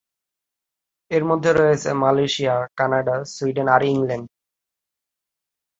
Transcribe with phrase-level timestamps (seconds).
[1.11, 4.27] এর মধ্যে রয়েছে মালয়েশিয়া, কানাডা, সুইডেন আর ইংল্যান্ড।